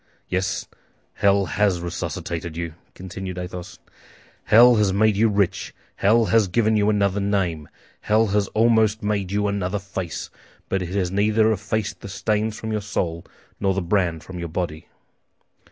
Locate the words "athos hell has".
3.37-4.91